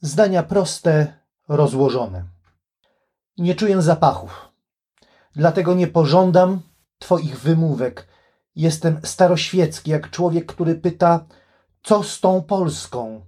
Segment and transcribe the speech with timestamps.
[0.00, 1.14] Zdania proste,
[1.48, 2.24] rozłożone.
[3.38, 4.48] Nie czuję zapachów.
[5.36, 6.60] Dlatego nie pożądam
[6.98, 8.08] Twoich wymówek.
[8.56, 11.24] Jestem staroświecki, jak człowiek, który pyta,
[11.82, 13.26] co z tą Polską?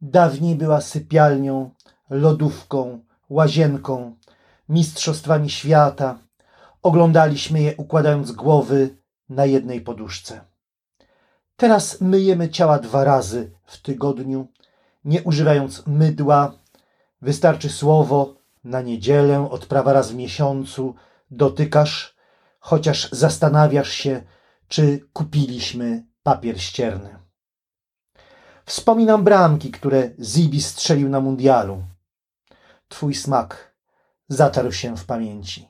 [0.00, 1.70] Dawniej była sypialnią,
[2.10, 4.16] lodówką, łazienką,
[4.68, 6.18] mistrzostwami świata.
[6.82, 8.96] Oglądaliśmy je układając głowy
[9.28, 10.40] na jednej poduszce.
[11.56, 14.48] Teraz myjemy ciała dwa razy w tygodniu,
[15.06, 16.52] nie używając mydła.
[17.22, 20.94] Wystarczy słowo na niedzielę, odprawa raz w miesiącu,
[21.30, 22.16] dotykasz,
[22.60, 24.22] chociaż zastanawiasz się,
[24.68, 27.18] czy kupiliśmy papier ścierny.
[28.64, 31.82] Wspominam bramki, które Zibi strzelił na mundialu.
[32.88, 33.74] Twój smak
[34.28, 35.68] zatarł się w pamięci.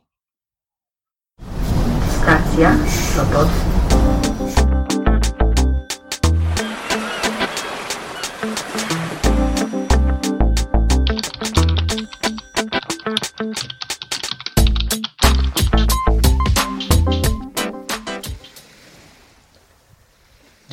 [2.23, 2.77] Stacja
[3.15, 3.49] Sopot.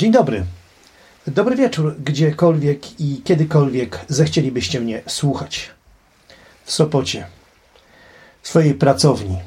[0.04, 0.46] Dzień dobry.
[1.28, 5.70] Dobry wieczór, gdziekolwiek i kiedykolwiek zechcielibyście mnie słuchać.
[6.66, 7.28] W Sopocie,
[8.42, 9.38] w swojej pracowni,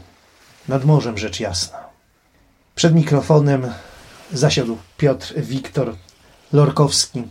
[0.69, 1.79] nad morzem rzecz jasna.
[2.75, 3.73] Przed mikrofonem
[4.33, 5.97] zasiadł Piotr Wiktor
[6.53, 7.23] Lorkowski,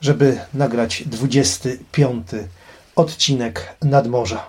[0.00, 2.26] żeby nagrać 25
[2.96, 4.46] odcinek Nadmorza.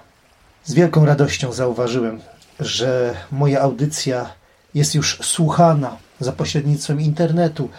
[0.66, 2.22] Z wielką radością zauważyłem,
[2.60, 4.34] że moja audycja
[4.74, 7.70] jest już słuchana za pośrednictwem internetu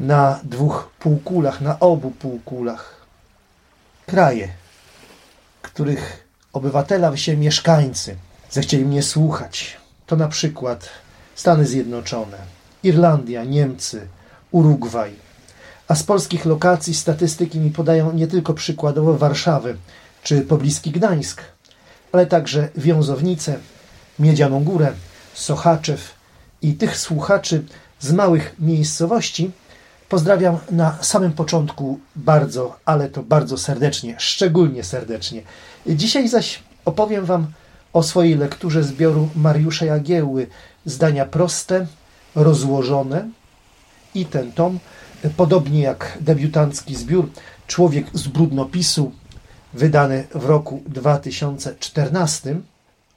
[0.00, 3.06] na dwóch półkulach, na obu półkulach.
[4.06, 4.48] Kraje,
[5.62, 8.16] których obywatela się mieszkańcy
[8.50, 9.76] zechcieli mnie słuchać,
[10.06, 10.88] to na przykład
[11.34, 12.38] Stany Zjednoczone,
[12.82, 14.08] Irlandia, Niemcy,
[14.50, 15.12] Urugwaj.
[15.88, 19.74] A z polskich lokacji statystyki mi podają nie tylko przykładowo Warszawę
[20.22, 21.42] czy pobliski Gdańsk,
[22.12, 23.58] ale także Wiązownice,
[24.18, 24.92] Miedzianą Górę,
[25.34, 26.15] Sochaczew
[26.66, 27.64] i tych słuchaczy
[28.00, 29.50] z małych miejscowości
[30.08, 35.42] pozdrawiam na samym początku bardzo, ale to bardzo serdecznie, szczególnie serdecznie.
[35.86, 37.46] Dzisiaj zaś opowiem Wam
[37.92, 40.46] o swojej lekturze zbioru Mariusza Jagiełły
[40.84, 41.86] Zdania proste,
[42.34, 43.28] rozłożone
[44.14, 44.78] i ten tom,
[45.36, 47.30] podobnie jak debiutancki zbiór
[47.66, 49.12] Człowiek z brudnopisu,
[49.74, 52.60] wydany w roku 2014,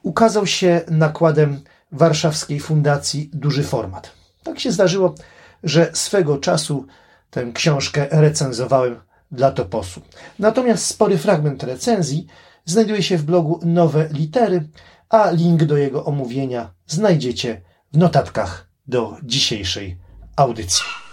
[0.02, 1.60] ukazał się nakładem
[1.92, 4.10] warszawskiej fundacji Duży Format.
[4.42, 5.14] Tak się zdarzyło,
[5.62, 6.86] że swego czasu
[7.30, 10.00] tę książkę recenzowałem dla Toposu.
[10.38, 12.26] Natomiast spory fragment recenzji
[12.64, 14.68] znajduje się w blogu Nowe Litery,
[15.08, 17.60] a link do jego omówienia znajdziecie
[17.92, 19.98] w notatkach do dzisiejszej
[20.36, 21.09] audycji.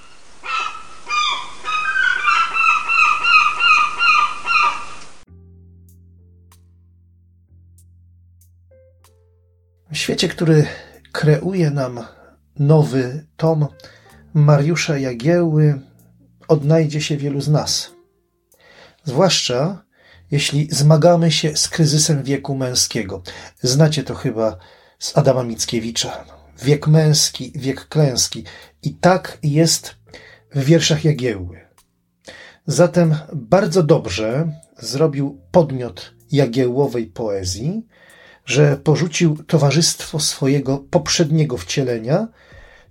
[9.92, 10.66] W świecie, który
[11.12, 12.00] kreuje nam
[12.60, 13.68] nowy tom
[14.34, 15.80] Mariusza Jagiełły,
[16.48, 17.92] odnajdzie się wielu z nas.
[19.04, 19.88] Zwłaszcza
[20.32, 23.22] jeśli zmagamy się z kryzysem wieku męskiego.
[23.62, 24.58] Znacie to chyba
[25.00, 26.26] z Adama Mickiewicza.
[26.64, 28.44] Wiek męski, wiek klęski.
[28.84, 29.96] I tak jest
[30.56, 31.60] w wierszach Jagiełły.
[32.66, 37.88] Zatem bardzo dobrze zrobił podmiot Jagiełłowej poezji,
[38.48, 42.28] że porzucił towarzystwo swojego poprzedniego wcielenia,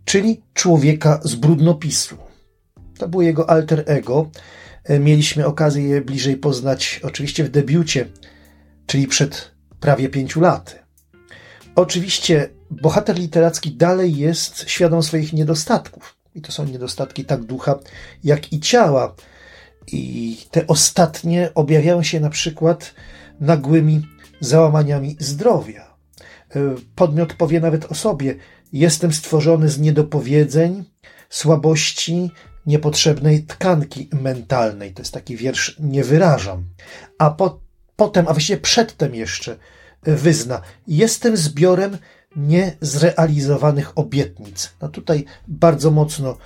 [0.05, 2.17] czyli człowieka z brudnopisu.
[2.99, 4.31] To było jego alter ego.
[5.01, 8.09] Mieliśmy okazję je bliżej poznać oczywiście w debiucie,
[8.87, 9.51] czyli przed
[9.81, 10.75] prawie pięciu laty.
[11.77, 16.17] Oczywiście bohater literacki dalej jest świadom swoich niedostatków.
[16.35, 17.79] I to są niedostatki tak ducha,
[18.25, 19.15] jak i ciała.
[19.93, 22.95] I te ostatnie objawiają się na przykład
[23.41, 25.97] nagłymi załamaniami zdrowia.
[26.95, 28.35] Podmiot powie nawet o sobie:
[28.73, 30.85] Jestem stworzony z niedopowiedzeń,
[31.29, 32.31] słabości,
[32.67, 34.93] niepotrzebnej tkanki mentalnej.
[34.93, 36.65] To jest taki wiersz Nie wyrażam.
[37.19, 37.61] A po,
[37.97, 39.57] potem, a właściwie przedtem jeszcze
[40.03, 41.99] wyzna: Jestem zbiorem
[42.37, 44.73] niezrealizowanych obietnic.
[44.83, 46.37] No tutaj bardzo mocno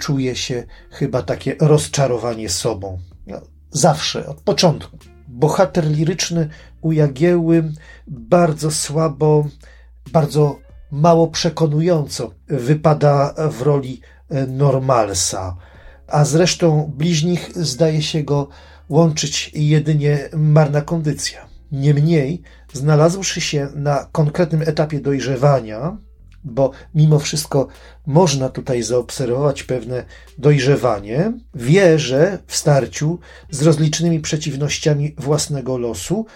[0.00, 2.98] czuje się chyba takie rozczarowanie sobą.
[3.26, 5.13] No, zawsze, od początku.
[5.34, 6.48] Bohater liryczny
[6.80, 7.72] u Jagieły
[8.06, 9.46] bardzo słabo,
[10.12, 10.58] bardzo
[10.90, 14.00] mało przekonująco wypada w roli
[14.48, 15.56] normalsa,
[16.08, 18.48] a zresztą bliźnich zdaje się go
[18.88, 21.46] łączyć jedynie marna kondycja.
[21.72, 22.42] Niemniej,
[22.72, 25.96] znalazłszy się na konkretnym etapie dojrzewania,
[26.44, 27.68] bo mimo wszystko
[28.06, 30.04] można tutaj zaobserwować pewne
[30.38, 31.32] dojrzewanie.
[31.54, 33.18] Wie, że w starciu
[33.50, 36.26] z rozlicznymi przeciwnościami własnego losu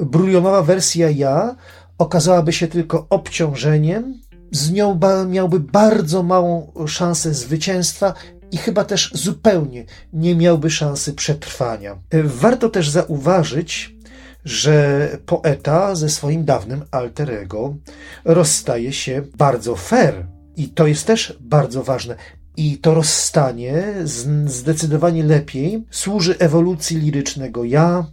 [0.00, 1.56] brulionowa wersja ja
[1.98, 4.20] okazałaby się tylko obciążeniem,
[4.52, 8.14] z nią miałby bardzo małą szansę zwycięstwa
[8.52, 11.98] i chyba też zupełnie nie miałby szansy przetrwania.
[12.24, 13.95] Warto też zauważyć,
[14.46, 17.74] że poeta ze swoim dawnym alter ego
[18.24, 20.26] rozstaje się bardzo fair.
[20.56, 22.16] I to jest też bardzo ważne.
[22.56, 23.84] I to rozstanie
[24.46, 28.06] zdecydowanie lepiej służy ewolucji lirycznego ja,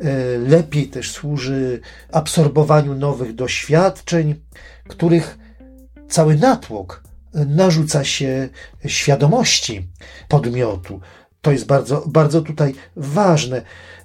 [0.00, 1.80] e, lepiej też służy
[2.12, 4.34] absorbowaniu nowych doświadczeń,
[4.88, 5.38] których
[6.08, 7.02] cały natłok
[7.34, 8.48] narzuca się
[8.86, 9.88] świadomości
[10.28, 11.00] podmiotu.
[11.40, 13.62] To jest bardzo, bardzo tutaj ważne.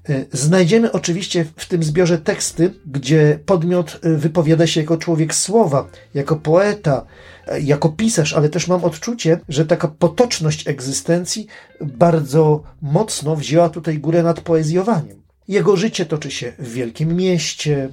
[0.10, 5.88] E, znajdziemy oczywiście w tym zbiorze teksty, gdzie podmiot e, wypowiada się jako człowiek słowa,
[6.14, 7.06] jako poeta,
[7.48, 11.48] e, jako pisarz, ale też mam odczucie, że taka potoczność egzystencji
[11.82, 15.22] bardzo mocno wzięła tutaj górę nad poezjowaniem.
[15.48, 17.90] Jego życie toczy się w wielkim mieście,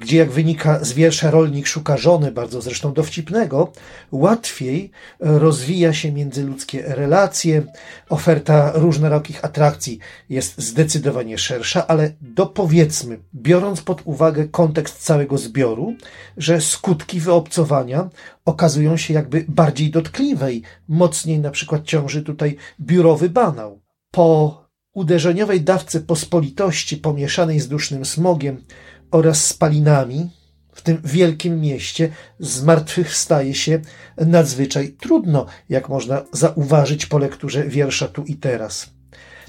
[0.00, 3.72] gdzie jak wynika z wiersza rolnik szuka żony, bardzo zresztą dowcipnego,
[4.12, 4.90] łatwiej
[5.20, 7.62] rozwija się międzyludzkie relacje,
[8.08, 9.98] oferta różnorakich atrakcji
[10.28, 15.94] jest zdecydowanie szersza, ale dopowiedzmy, biorąc pod uwagę kontekst całego zbioru,
[16.36, 18.08] że skutki wyobcowania
[18.44, 23.80] okazują się jakby bardziej dotkliwe i mocniej na przykład ciąży tutaj biurowy banał.
[24.10, 28.64] Po uderzeniowej dawce pospolitości pomieszanej z dusznym smogiem
[29.10, 30.30] oraz spalinami
[30.72, 32.08] w tym wielkim mieście
[32.38, 33.80] zmartwychwstaje się
[34.16, 38.90] nadzwyczaj trudno, jak można zauważyć po lekturze wiersza tu i teraz.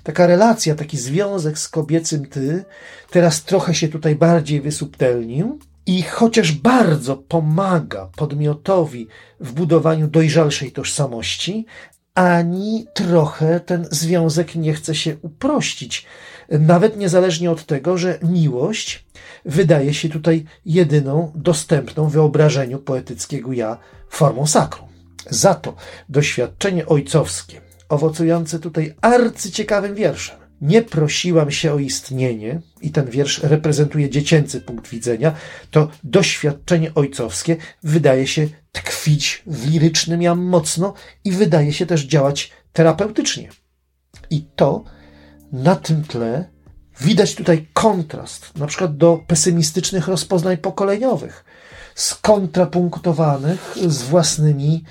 [0.04, 2.66] Taka relacja, taki związek z kobiecym ty
[3.10, 9.08] teraz trochę się tutaj bardziej wysubtelnił i chociaż bardzo pomaga podmiotowi
[9.40, 11.66] w budowaniu dojrzalszej tożsamości,
[12.16, 16.06] ani trochę ten związek nie chce się uprościć,
[16.52, 19.06] nawet niezależnie od tego, że miłość
[19.46, 23.78] wydaje się tutaj jedyną dostępną wyobrażeniu poetyckiego ja
[24.10, 24.90] formą sakrum.
[25.30, 25.76] Za to
[26.10, 34.10] doświadczenie ojcowskie, owocujące tutaj arcyciekawym wierszem, nie prosiłam się o istnienie, i ten wiersz reprezentuje
[34.10, 35.36] dziecięcy punkt widzenia,
[35.72, 40.94] to doświadczenie ojcowskie wydaje się tkwić w lirycznym jam mocno
[41.24, 43.50] i wydaje się też działać terapeutycznie.
[44.30, 44.84] I to
[45.52, 46.50] na tym tle
[47.02, 51.46] widać tutaj kontrast, na przykład do pesymistycznych rozpoznań pokoleniowych,
[51.96, 54.84] skontrapunktowanych z własnymi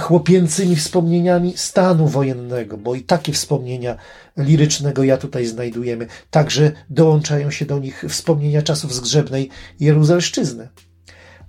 [0.00, 3.96] chłopięcymi wspomnieniami stanu wojennego, bo i takie wspomnienia
[4.36, 6.06] lirycznego ja tutaj znajdujemy.
[6.30, 9.50] Także dołączają się do nich wspomnienia czasów zgrzebnej
[9.80, 10.68] Jeruzalszczyzny.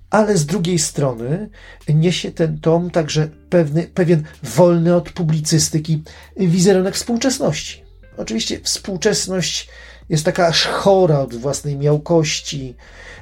[0.09, 1.49] Ale z drugiej strony
[1.89, 6.03] niesie ten tom także pewny, pewien wolny od publicystyki
[6.37, 7.82] wizerunek współczesności.
[8.17, 9.69] Oczywiście współczesność
[10.09, 12.75] jest taka aż chora od własnej miałkości,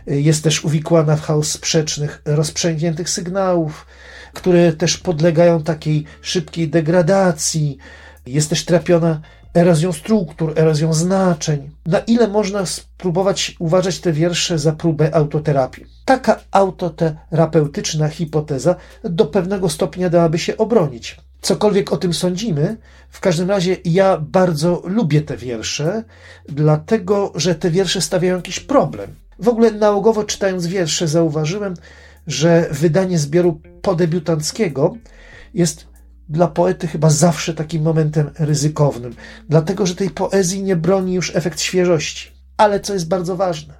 [0.07, 3.85] jest też uwikłana w chaos sprzecznych, rozprzęgniętych sygnałów,
[4.33, 7.77] które też podlegają takiej szybkiej degradacji.
[8.25, 9.21] Jest też trapiona
[9.53, 11.69] erozją struktur, erozją znaczeń.
[11.85, 15.85] Na ile można spróbować uważać te wiersze za próbę autoterapii?
[16.05, 21.17] Taka autoterapeutyczna hipoteza do pewnego stopnia dałaby się obronić.
[21.41, 22.77] Cokolwiek o tym sądzimy,
[23.09, 26.03] w każdym razie ja bardzo lubię te wiersze,
[26.49, 29.15] dlatego że te wiersze stawiają jakiś problem.
[29.39, 31.73] W ogóle nałogowo czytając wiersze zauważyłem,
[32.27, 34.95] że wydanie zbioru podebiutanckiego
[35.53, 35.87] jest
[36.29, 39.15] dla poety chyba zawsze takim momentem ryzykownym,
[39.49, 42.31] dlatego że tej poezji nie broni już efekt świeżości.
[42.57, 43.73] Ale co jest bardzo ważne,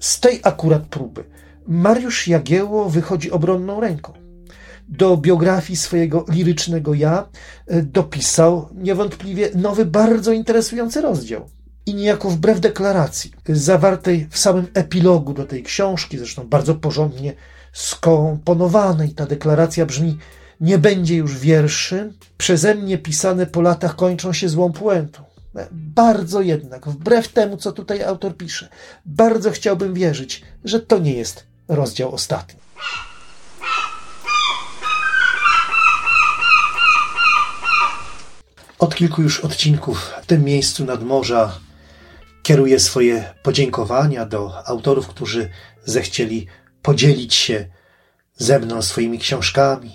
[0.00, 1.24] z tej akurat próby
[1.66, 4.21] Mariusz Jagiełło wychodzi obronną ręką.
[4.92, 7.28] Do biografii swojego lirycznego ja
[7.66, 11.48] e, dopisał niewątpliwie nowy, bardzo interesujący rozdział.
[11.86, 17.34] I niejako wbrew deklaracji zawartej w samym epilogu do tej książki, zresztą bardzo porządnie
[17.72, 20.18] skomponowanej, ta deklaracja brzmi:
[20.60, 25.22] Nie będzie już wierszy, przeze mnie pisane po latach kończą się złą puentą.
[25.72, 28.68] Bardzo jednak, wbrew temu, co tutaj autor pisze,
[29.06, 32.60] bardzo chciałbym wierzyć, że to nie jest rozdział ostatni.
[38.82, 41.58] Od kilku już odcinków w tym miejscu nadmorza
[42.42, 45.50] kieruję swoje podziękowania do autorów, którzy
[45.84, 46.46] zechcieli
[46.82, 47.68] podzielić się
[48.36, 49.92] ze mną swoimi książkami,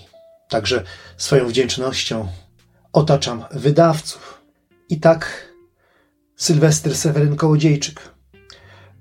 [0.48, 0.84] także
[1.16, 2.28] swoją wdzięcznością
[2.92, 4.42] otaczam wydawców.
[4.88, 5.52] I tak
[6.36, 8.00] Sylwester Seweryn Kołodziejczyk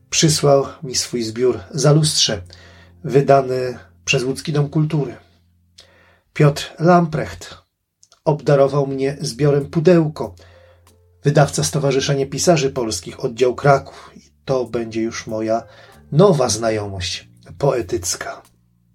[0.10, 2.42] przysłał mi swój zbiór Zalustrze,
[3.04, 5.16] wydany przez Łódzki Dom Kultury.
[6.34, 7.67] Piotr Lamprecht
[8.28, 10.36] obdarował mnie zbiorem Pudełko,
[11.24, 14.12] wydawca Stowarzyszenie Pisarzy Polskich, oddział Kraków.
[14.16, 15.64] I to będzie już moja
[16.12, 18.42] nowa znajomość poetycka.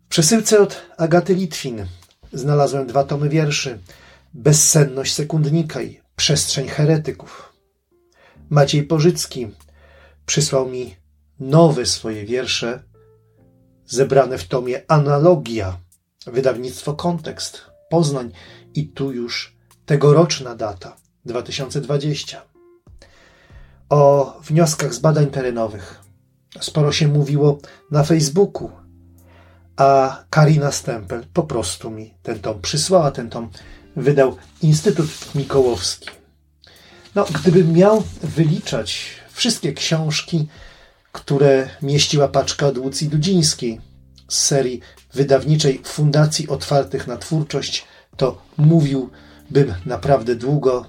[0.07, 1.87] W przesyłce od Agaty Litwin
[2.33, 3.79] znalazłem dwa tomy wierszy
[4.35, 7.53] Bezsenność sekundnika i Przestrzeń heretyków.
[8.51, 9.49] Maciej Pożycki
[10.27, 10.97] przysłał mi
[11.41, 12.83] nowe swoje wiersze
[13.87, 15.79] zebrane w tomie Analogia,
[16.27, 17.61] wydawnictwo Kontekst,
[17.91, 18.33] Poznań
[18.75, 22.43] i tu już tegoroczna data 2020.
[23.89, 26.01] O wnioskach z badań terenowych
[26.61, 27.59] sporo się mówiło
[27.91, 28.71] na Facebooku,
[29.77, 33.51] a Karina Stempel po prostu mi ten tom przysłała, ten tom
[33.97, 36.09] wydał Instytut Mikołowski.
[37.15, 40.49] No, gdybym miał wyliczać wszystkie książki,
[41.13, 43.81] które mieściła paczka od Łucji Dudzińskiej
[44.29, 44.81] z serii
[45.15, 47.85] wydawniczej Fundacji Otwartych na Twórczość,
[48.17, 50.87] to mówiłbym naprawdę długo.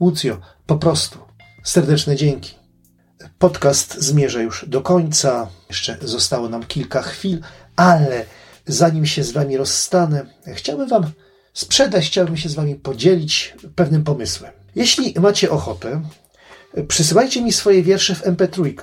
[0.00, 1.18] Łucjo, po prostu
[1.62, 2.54] serdeczne dzięki.
[3.38, 5.48] Podcast zmierza już do końca.
[5.68, 7.40] Jeszcze zostało nam kilka chwil,
[7.76, 8.24] ale
[8.66, 11.10] zanim się z Wami rozstanę, chciałbym Wam
[11.52, 14.52] sprzedać, chciałbym się z Wami podzielić pewnym pomysłem.
[14.74, 16.02] Jeśli macie ochotę,
[16.88, 18.74] przysyłajcie mi swoje wiersze w MP3,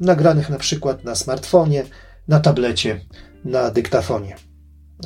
[0.00, 1.84] nagranych na przykład na smartfonie,
[2.28, 3.00] na tablecie,
[3.44, 4.49] na dyktafonie.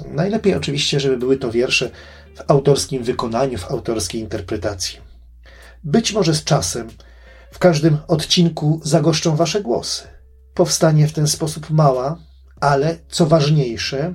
[0.09, 1.91] Najlepiej oczywiście, żeby były to wiersze
[2.37, 4.99] w autorskim wykonaniu, w autorskiej interpretacji.
[5.85, 6.89] Być może z czasem
[7.51, 10.03] w każdym odcinku zagoszczą Wasze głosy.
[10.55, 12.19] Powstanie w ten sposób mała,
[12.61, 14.15] ale co ważniejsze,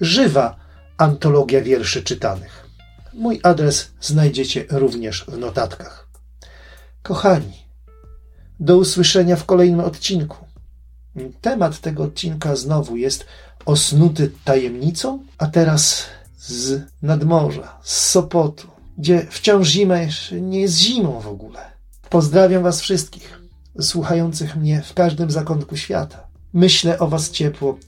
[0.00, 0.56] żywa
[0.96, 2.66] antologia wierszy czytanych.
[3.14, 6.08] Mój adres znajdziecie również w notatkach.
[7.02, 7.66] Kochani,
[8.60, 10.36] do usłyszenia w kolejnym odcinku.
[11.40, 13.26] Temat tego odcinka znowu jest
[13.66, 16.04] osnuty tajemnicą, a teraz
[16.38, 21.60] z nadmorza, z Sopotu, gdzie wciąż zima jeszcze nie jest zimą w ogóle.
[22.10, 23.40] Pozdrawiam Was wszystkich,
[23.80, 26.26] słuchających mnie w każdym zakątku świata.
[26.52, 27.78] Myślę o Was ciepło,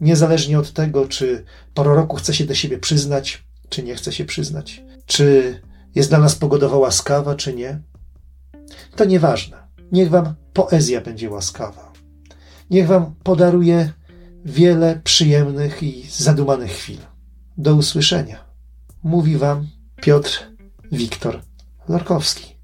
[0.00, 1.44] niezależnie od tego, czy
[1.74, 5.60] pora roku chce się do siebie przyznać, czy nie chce się przyznać, czy
[5.94, 7.80] jest dla nas pogodowa łaskawa, czy nie.
[8.96, 9.56] To nieważne.
[9.92, 11.92] Niech Wam poezja będzie łaskawa.
[12.70, 13.92] Niech Wam podaruje
[14.44, 16.98] wiele przyjemnych i zadumanych chwil.
[17.58, 18.44] Do usłyszenia.
[19.02, 20.50] Mówi Wam Piotr
[20.92, 21.40] Wiktor
[21.88, 22.59] Lorkowski.